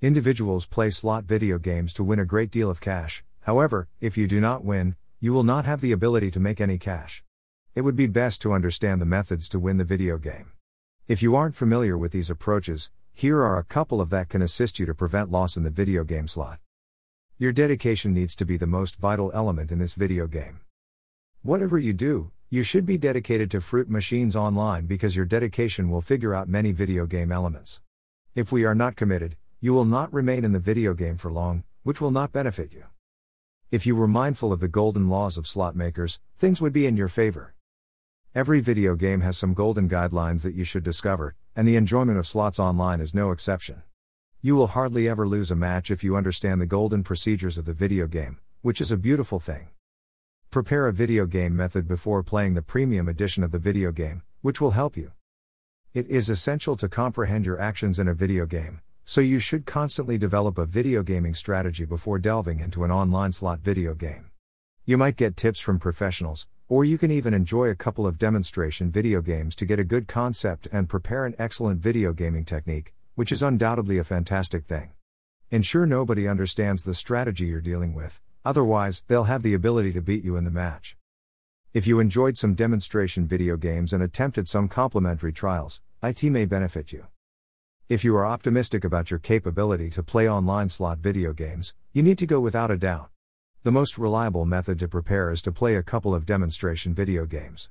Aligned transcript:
Individuals 0.00 0.64
play 0.64 0.90
slot 0.90 1.24
video 1.24 1.58
games 1.58 1.92
to 1.92 2.04
win 2.04 2.20
a 2.20 2.24
great 2.24 2.52
deal 2.52 2.70
of 2.70 2.80
cash, 2.80 3.24
however, 3.40 3.88
if 4.00 4.16
you 4.16 4.28
do 4.28 4.40
not 4.40 4.64
win, 4.64 4.94
you 5.18 5.32
will 5.32 5.42
not 5.42 5.64
have 5.64 5.80
the 5.80 5.90
ability 5.90 6.30
to 6.30 6.38
make 6.38 6.60
any 6.60 6.78
cash. 6.78 7.24
It 7.74 7.80
would 7.80 7.96
be 7.96 8.06
best 8.06 8.40
to 8.42 8.52
understand 8.52 9.02
the 9.02 9.06
methods 9.06 9.48
to 9.48 9.58
win 9.58 9.76
the 9.76 9.84
video 9.84 10.16
game. 10.16 10.52
If 11.08 11.20
you 11.20 11.34
aren't 11.34 11.56
familiar 11.56 11.98
with 11.98 12.12
these 12.12 12.30
approaches, 12.30 12.92
here 13.12 13.42
are 13.42 13.58
a 13.58 13.64
couple 13.64 14.00
of 14.00 14.10
that 14.10 14.28
can 14.28 14.40
assist 14.40 14.78
you 14.78 14.86
to 14.86 14.94
prevent 14.94 15.32
loss 15.32 15.56
in 15.56 15.64
the 15.64 15.68
video 15.68 16.04
game 16.04 16.28
slot. 16.28 16.60
Your 17.36 17.50
dedication 17.50 18.14
needs 18.14 18.36
to 18.36 18.44
be 18.44 18.56
the 18.56 18.68
most 18.68 19.00
vital 19.00 19.32
element 19.34 19.72
in 19.72 19.80
this 19.80 19.94
video 19.94 20.28
game. 20.28 20.60
Whatever 21.42 21.76
you 21.76 21.92
do, 21.92 22.30
you 22.50 22.62
should 22.62 22.86
be 22.86 22.98
dedicated 22.98 23.50
to 23.50 23.60
Fruit 23.60 23.90
Machines 23.90 24.36
Online 24.36 24.86
because 24.86 25.16
your 25.16 25.26
dedication 25.26 25.90
will 25.90 26.02
figure 26.02 26.36
out 26.36 26.48
many 26.48 26.70
video 26.70 27.04
game 27.04 27.32
elements. 27.32 27.80
If 28.36 28.52
we 28.52 28.64
are 28.64 28.76
not 28.76 28.94
committed, 28.94 29.36
you 29.60 29.74
will 29.74 29.84
not 29.84 30.12
remain 30.12 30.44
in 30.44 30.52
the 30.52 30.60
video 30.60 30.94
game 30.94 31.16
for 31.16 31.32
long, 31.32 31.64
which 31.82 32.00
will 32.00 32.12
not 32.12 32.30
benefit 32.30 32.72
you. 32.72 32.84
If 33.72 33.86
you 33.86 33.96
were 33.96 34.06
mindful 34.06 34.52
of 34.52 34.60
the 34.60 34.68
golden 34.68 35.08
laws 35.08 35.36
of 35.36 35.48
slot 35.48 35.74
makers, 35.74 36.20
things 36.38 36.60
would 36.60 36.72
be 36.72 36.86
in 36.86 36.96
your 36.96 37.08
favor. 37.08 37.54
Every 38.36 38.60
video 38.60 38.94
game 38.94 39.20
has 39.22 39.36
some 39.36 39.54
golden 39.54 39.88
guidelines 39.88 40.42
that 40.44 40.54
you 40.54 40.62
should 40.62 40.84
discover, 40.84 41.34
and 41.56 41.66
the 41.66 41.74
enjoyment 41.74 42.18
of 42.18 42.26
slots 42.26 42.60
online 42.60 43.00
is 43.00 43.14
no 43.14 43.32
exception. 43.32 43.82
You 44.40 44.54
will 44.54 44.68
hardly 44.68 45.08
ever 45.08 45.26
lose 45.26 45.50
a 45.50 45.56
match 45.56 45.90
if 45.90 46.04
you 46.04 46.14
understand 46.14 46.60
the 46.60 46.66
golden 46.66 47.02
procedures 47.02 47.58
of 47.58 47.64
the 47.64 47.72
video 47.72 48.06
game, 48.06 48.38
which 48.62 48.80
is 48.80 48.92
a 48.92 48.96
beautiful 48.96 49.40
thing. 49.40 49.70
Prepare 50.50 50.86
a 50.86 50.92
video 50.92 51.26
game 51.26 51.56
method 51.56 51.88
before 51.88 52.22
playing 52.22 52.54
the 52.54 52.62
premium 52.62 53.08
edition 53.08 53.42
of 53.42 53.50
the 53.50 53.58
video 53.58 53.90
game, 53.90 54.22
which 54.40 54.60
will 54.60 54.70
help 54.70 54.96
you. 54.96 55.10
It 55.94 56.06
is 56.06 56.30
essential 56.30 56.76
to 56.76 56.88
comprehend 56.88 57.44
your 57.44 57.58
actions 57.58 57.98
in 57.98 58.06
a 58.06 58.14
video 58.14 58.46
game, 58.46 58.82
so 59.08 59.22
you 59.22 59.38
should 59.38 59.64
constantly 59.64 60.18
develop 60.18 60.58
a 60.58 60.66
video 60.66 61.02
gaming 61.02 61.32
strategy 61.32 61.86
before 61.86 62.18
delving 62.18 62.60
into 62.60 62.84
an 62.84 62.90
online 62.90 63.32
slot 63.32 63.58
video 63.60 63.94
game. 63.94 64.30
You 64.84 64.98
might 64.98 65.16
get 65.16 65.34
tips 65.34 65.60
from 65.60 65.78
professionals, 65.78 66.46
or 66.68 66.84
you 66.84 66.98
can 66.98 67.10
even 67.10 67.32
enjoy 67.32 67.70
a 67.70 67.74
couple 67.74 68.06
of 68.06 68.18
demonstration 68.18 68.90
video 68.90 69.22
games 69.22 69.54
to 69.54 69.64
get 69.64 69.78
a 69.78 69.82
good 69.82 70.08
concept 70.08 70.68
and 70.70 70.90
prepare 70.90 71.24
an 71.24 71.34
excellent 71.38 71.80
video 71.80 72.12
gaming 72.12 72.44
technique, 72.44 72.92
which 73.14 73.32
is 73.32 73.42
undoubtedly 73.42 73.96
a 73.96 74.04
fantastic 74.04 74.66
thing. 74.66 74.90
Ensure 75.50 75.86
nobody 75.86 76.28
understands 76.28 76.84
the 76.84 76.94
strategy 76.94 77.46
you're 77.46 77.62
dealing 77.62 77.94
with, 77.94 78.20
otherwise, 78.44 79.04
they'll 79.08 79.24
have 79.24 79.42
the 79.42 79.54
ability 79.54 79.90
to 79.94 80.02
beat 80.02 80.22
you 80.22 80.36
in 80.36 80.44
the 80.44 80.50
match. 80.50 80.98
If 81.72 81.86
you 81.86 81.98
enjoyed 81.98 82.36
some 82.36 82.52
demonstration 82.52 83.26
video 83.26 83.56
games 83.56 83.94
and 83.94 84.02
attempted 84.02 84.48
some 84.48 84.68
complimentary 84.68 85.32
trials, 85.32 85.80
IT 86.02 86.24
may 86.24 86.44
benefit 86.44 86.92
you. 86.92 87.06
If 87.88 88.04
you 88.04 88.14
are 88.16 88.26
optimistic 88.26 88.84
about 88.84 89.10
your 89.10 89.18
capability 89.18 89.88
to 89.92 90.02
play 90.02 90.28
online 90.28 90.68
slot 90.68 90.98
video 90.98 91.32
games, 91.32 91.72
you 91.94 92.02
need 92.02 92.18
to 92.18 92.26
go 92.26 92.38
without 92.38 92.70
a 92.70 92.76
doubt. 92.76 93.08
The 93.62 93.72
most 93.72 93.96
reliable 93.96 94.44
method 94.44 94.78
to 94.80 94.88
prepare 94.88 95.30
is 95.30 95.40
to 95.40 95.52
play 95.52 95.74
a 95.74 95.82
couple 95.82 96.14
of 96.14 96.26
demonstration 96.26 96.92
video 96.92 97.24
games. 97.24 97.70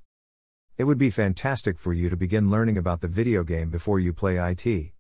It 0.76 0.86
would 0.86 0.98
be 0.98 1.12
fantastic 1.12 1.78
for 1.78 1.94
you 1.94 2.10
to 2.10 2.18
begin 2.18 2.50
learning 2.50 2.80
about 2.80 3.02
the 3.02 3.08
video 3.08 3.44
game 3.44 3.70
before 3.70 4.00
you 4.00 4.12
play 4.12 4.40
IT. 4.40 4.92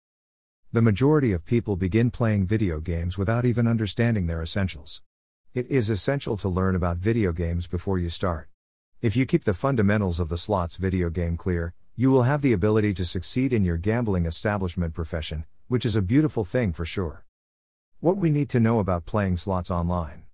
The 0.71 0.83
majority 0.83 1.31
of 1.31 1.45
people 1.45 1.77
begin 1.77 2.11
playing 2.11 2.45
video 2.45 2.79
games 2.79 3.17
without 3.17 3.43
even 3.43 3.65
understanding 3.65 4.27
their 4.27 4.43
essentials. 4.43 5.01
It 5.55 5.65
is 5.65 5.89
essential 5.89 6.37
to 6.37 6.47
learn 6.47 6.75
about 6.75 6.97
video 6.97 7.31
games 7.31 7.65
before 7.65 7.97
you 7.97 8.09
start. 8.09 8.49
If 9.01 9.17
you 9.17 9.25
keep 9.25 9.45
the 9.45 9.55
fundamentals 9.55 10.19
of 10.19 10.29
the 10.29 10.37
slots 10.37 10.75
video 10.75 11.09
game 11.09 11.37
clear, 11.37 11.73
you 11.99 12.11
will 12.11 12.21
have 12.21 12.43
the 12.43 12.53
ability 12.53 12.93
to 12.93 13.03
succeed 13.03 13.51
in 13.51 13.65
your 13.65 13.75
gambling 13.75 14.27
establishment 14.27 14.93
profession, 14.93 15.43
which 15.67 15.83
is 15.83 15.95
a 15.95 16.01
beautiful 16.01 16.45
thing 16.45 16.71
for 16.71 16.85
sure. 16.85 17.25
What 18.01 18.17
we 18.17 18.29
need 18.29 18.49
to 18.49 18.59
know 18.59 18.77
about 18.77 19.07
playing 19.07 19.37
slots 19.37 19.71
online. 19.71 20.25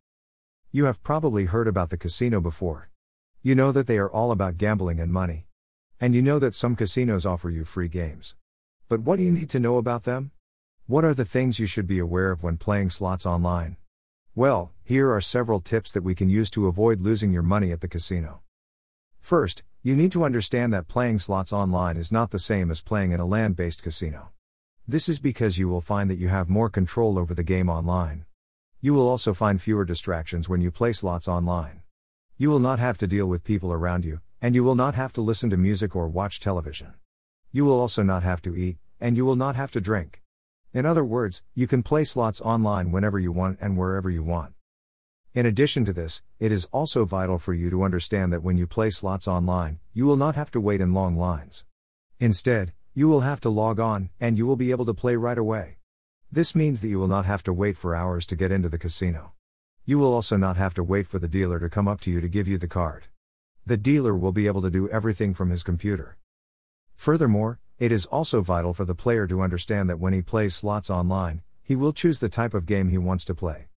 You 0.73 0.83
have 0.85 1.01
probably 1.03 1.45
heard 1.45 1.69
about 1.69 1.89
the 1.89 1.97
casino 1.97 2.41
before. 2.41 2.89
You 3.41 3.55
know 3.55 3.71
that 3.71 3.87
they 3.87 3.97
are 3.97 4.11
all 4.11 4.31
about 4.31 4.57
gambling 4.57 4.99
and 4.99 5.09
money. 5.09 5.47
And 6.01 6.13
you 6.13 6.21
know 6.21 6.37
that 6.37 6.53
some 6.53 6.75
casinos 6.75 7.25
offer 7.25 7.49
you 7.49 7.63
free 7.63 7.87
games. 7.87 8.35
But 8.89 8.99
what 8.99 9.15
do 9.15 9.23
you 9.23 9.31
need 9.31 9.49
to 9.51 9.59
know 9.61 9.77
about 9.77 10.03
them? 10.03 10.31
What 10.85 11.05
are 11.05 11.13
the 11.13 11.23
things 11.23 11.59
you 11.59 11.65
should 11.65 11.87
be 11.87 11.97
aware 11.97 12.31
of 12.31 12.43
when 12.43 12.57
playing 12.57 12.89
slots 12.89 13.25
online? 13.25 13.77
Well, 14.35 14.73
here 14.83 15.09
are 15.09 15.21
several 15.21 15.61
tips 15.61 15.93
that 15.93 16.03
we 16.03 16.13
can 16.13 16.29
use 16.29 16.49
to 16.49 16.67
avoid 16.67 16.99
losing 16.99 17.31
your 17.31 17.41
money 17.41 17.71
at 17.71 17.79
the 17.79 17.87
casino. 17.87 18.41
First, 19.23 19.63
you 19.81 19.95
need 19.95 20.11
to 20.11 20.25
understand 20.25 20.73
that 20.73 20.89
playing 20.89 21.17
slots 21.17 21.53
online 21.53 21.95
is 21.95 22.11
not 22.11 22.31
the 22.31 22.39
same 22.39 22.69
as 22.69 22.81
playing 22.81 23.13
in 23.13 23.21
a 23.21 23.25
land 23.25 23.55
based 23.55 23.81
casino. 23.81 24.33
This 24.85 25.07
is 25.07 25.21
because 25.21 25.57
you 25.57 25.69
will 25.69 25.79
find 25.79 26.09
that 26.09 26.17
you 26.17 26.27
have 26.27 26.49
more 26.49 26.69
control 26.69 27.17
over 27.17 27.33
the 27.33 27.41
game 27.41 27.69
online. 27.69 28.25
You 28.81 28.93
will 28.93 29.07
also 29.07 29.33
find 29.33 29.61
fewer 29.61 29.85
distractions 29.85 30.49
when 30.49 30.59
you 30.59 30.71
play 30.71 30.91
slots 30.91 31.29
online. 31.29 31.83
You 32.37 32.49
will 32.49 32.59
not 32.59 32.79
have 32.79 32.97
to 32.97 33.07
deal 33.07 33.27
with 33.27 33.45
people 33.45 33.71
around 33.71 34.03
you, 34.03 34.19
and 34.41 34.55
you 34.55 34.63
will 34.65 34.75
not 34.75 34.95
have 34.95 35.13
to 35.13 35.21
listen 35.21 35.49
to 35.51 35.57
music 35.57 35.95
or 35.95 36.09
watch 36.09 36.41
television. 36.41 36.93
You 37.53 37.63
will 37.63 37.79
also 37.79 38.03
not 38.03 38.23
have 38.23 38.41
to 38.41 38.57
eat, 38.57 38.75
and 38.99 39.15
you 39.15 39.23
will 39.23 39.37
not 39.37 39.55
have 39.55 39.71
to 39.71 39.79
drink. 39.79 40.21
In 40.73 40.85
other 40.85 41.05
words, 41.05 41.41
you 41.55 41.65
can 41.65 41.81
play 41.81 42.03
slots 42.03 42.41
online 42.41 42.91
whenever 42.91 43.19
you 43.19 43.31
want 43.31 43.57
and 43.61 43.77
wherever 43.77 44.09
you 44.09 44.21
want. 44.21 44.53
In 45.35 45.47
addition 45.47 45.83
to 45.85 45.93
this, 45.93 46.21
it 46.39 46.51
is 46.51 46.65
also 46.65 47.05
vital 47.05 47.39
for 47.39 47.55
you 47.55 47.71
to 47.71 47.81
understand 47.81 48.31
that 48.31 48.43
when 48.43 48.55
you 48.55 48.67
play 48.67 48.91
slots 48.91 49.27
online, 49.27 49.79
you 49.91 50.05
will 50.05 50.15
not 50.15 50.35
have 50.35 50.51
to 50.51 50.61
wait 50.61 50.79
in 50.79 50.93
long 50.93 51.17
lines. 51.17 51.65
Instead, 52.19 52.71
you 52.93 53.07
will 53.07 53.21
have 53.21 53.41
to 53.41 53.49
log 53.49 53.79
on, 53.79 54.11
and 54.19 54.37
you 54.37 54.45
will 54.45 54.55
be 54.55 54.69
able 54.69 54.85
to 54.85 54.93
play 54.93 55.15
right 55.15 55.39
away. 55.39 55.77
This 56.31 56.53
means 56.53 56.81
that 56.81 56.87
you 56.89 56.99
will 56.99 57.07
not 57.07 57.25
have 57.25 57.41
to 57.43 57.53
wait 57.53 57.77
for 57.77 57.95
hours 57.95 58.27
to 58.27 58.35
get 58.35 58.51
into 58.51 58.69
the 58.69 58.77
casino. 58.77 59.33
You 59.85 59.97
will 59.97 60.13
also 60.13 60.37
not 60.37 60.57
have 60.57 60.75
to 60.75 60.83
wait 60.83 61.07
for 61.07 61.17
the 61.17 61.27
dealer 61.27 61.59
to 61.59 61.67
come 61.67 61.87
up 61.87 61.99
to 62.01 62.11
you 62.11 62.21
to 62.21 62.27
give 62.27 62.47
you 62.47 62.59
the 62.59 62.67
card. 62.67 63.05
The 63.65 63.75
dealer 63.75 64.15
will 64.15 64.33
be 64.33 64.45
able 64.45 64.61
to 64.61 64.69
do 64.69 64.87
everything 64.89 65.33
from 65.33 65.49
his 65.49 65.63
computer. 65.63 66.15
Furthermore, 66.95 67.59
it 67.79 67.91
is 67.91 68.05
also 68.05 68.41
vital 68.41 68.75
for 68.75 68.85
the 68.85 68.93
player 68.93 69.25
to 69.25 69.41
understand 69.41 69.89
that 69.89 69.99
when 69.99 70.13
he 70.13 70.21
plays 70.21 70.53
slots 70.53 70.91
online, 70.91 71.41
he 71.63 71.75
will 71.75 71.91
choose 71.91 72.19
the 72.19 72.29
type 72.29 72.53
of 72.53 72.67
game 72.67 72.89
he 72.89 72.99
wants 72.99 73.25
to 73.25 73.33
play. 73.33 73.69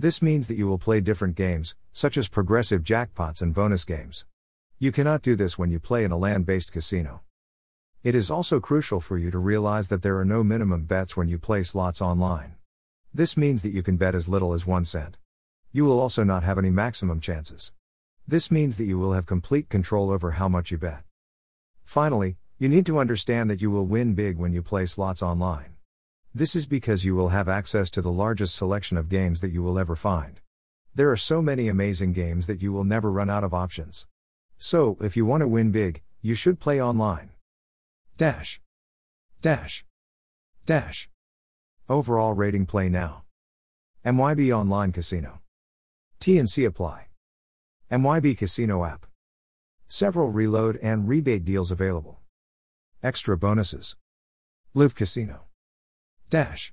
This 0.00 0.22
means 0.22 0.46
that 0.46 0.54
you 0.54 0.68
will 0.68 0.78
play 0.78 1.00
different 1.00 1.34
games, 1.34 1.74
such 1.90 2.16
as 2.16 2.28
progressive 2.28 2.84
jackpots 2.84 3.42
and 3.42 3.52
bonus 3.52 3.84
games. 3.84 4.26
You 4.78 4.92
cannot 4.92 5.22
do 5.22 5.34
this 5.34 5.58
when 5.58 5.72
you 5.72 5.80
play 5.80 6.04
in 6.04 6.12
a 6.12 6.16
land 6.16 6.46
based 6.46 6.70
casino. 6.70 7.22
It 8.04 8.14
is 8.14 8.30
also 8.30 8.60
crucial 8.60 9.00
for 9.00 9.18
you 9.18 9.32
to 9.32 9.38
realize 9.40 9.88
that 9.88 10.02
there 10.02 10.16
are 10.18 10.24
no 10.24 10.44
minimum 10.44 10.84
bets 10.84 11.16
when 11.16 11.26
you 11.26 11.36
play 11.36 11.64
slots 11.64 12.00
online. 12.00 12.54
This 13.12 13.36
means 13.36 13.62
that 13.62 13.72
you 13.72 13.82
can 13.82 13.96
bet 13.96 14.14
as 14.14 14.28
little 14.28 14.52
as 14.52 14.64
1 14.64 14.84
cent. 14.84 15.18
You 15.72 15.84
will 15.84 15.98
also 15.98 16.22
not 16.22 16.44
have 16.44 16.58
any 16.58 16.70
maximum 16.70 17.20
chances. 17.20 17.72
This 18.24 18.52
means 18.52 18.76
that 18.76 18.84
you 18.84 19.00
will 19.00 19.14
have 19.14 19.26
complete 19.26 19.68
control 19.68 20.12
over 20.12 20.30
how 20.30 20.48
much 20.48 20.70
you 20.70 20.78
bet. 20.78 21.02
Finally, 21.82 22.36
you 22.56 22.68
need 22.68 22.86
to 22.86 23.00
understand 23.00 23.50
that 23.50 23.60
you 23.60 23.72
will 23.72 23.84
win 23.84 24.14
big 24.14 24.38
when 24.38 24.52
you 24.52 24.62
play 24.62 24.86
slots 24.86 25.24
online. 25.24 25.77
This 26.34 26.54
is 26.54 26.66
because 26.66 27.04
you 27.04 27.14
will 27.14 27.30
have 27.30 27.48
access 27.48 27.90
to 27.90 28.02
the 28.02 28.12
largest 28.12 28.54
selection 28.54 28.96
of 28.96 29.08
games 29.08 29.40
that 29.40 29.50
you 29.50 29.62
will 29.62 29.78
ever 29.78 29.96
find. 29.96 30.40
There 30.94 31.10
are 31.10 31.16
so 31.16 31.40
many 31.40 31.68
amazing 31.68 32.12
games 32.12 32.46
that 32.46 32.62
you 32.62 32.72
will 32.72 32.84
never 32.84 33.10
run 33.10 33.30
out 33.30 33.44
of 33.44 33.54
options. 33.54 34.06
So, 34.58 34.98
if 35.00 35.16
you 35.16 35.24
want 35.24 35.40
to 35.40 35.48
win 35.48 35.70
big, 35.70 36.02
you 36.20 36.34
should 36.34 36.60
play 36.60 36.82
online. 36.82 37.30
Dash. 38.16 38.60
Dash. 39.40 39.84
Dash. 40.66 41.08
Overall 41.88 42.34
rating 42.34 42.66
play 42.66 42.88
now. 42.88 43.24
MYB 44.04 44.54
Online 44.54 44.92
Casino. 44.92 45.40
TNC 46.20 46.66
apply. 46.66 47.08
MYB 47.90 48.36
Casino 48.36 48.84
app. 48.84 49.06
Several 49.88 50.28
reload 50.30 50.76
and 50.82 51.08
rebate 51.08 51.44
deals 51.44 51.70
available. 51.70 52.20
Extra 53.02 53.38
bonuses. 53.38 53.96
Live 54.74 54.94
Casino. 54.94 55.47
Dash. 56.30 56.72